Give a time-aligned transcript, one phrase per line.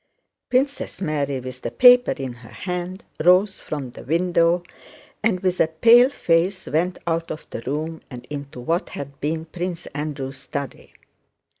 [0.49, 4.63] Princess Mary, with the paper in her hand, rose from the window
[5.21, 9.45] and with a pale face went out of the room and into what had been
[9.45, 10.91] Prince Andrew's study.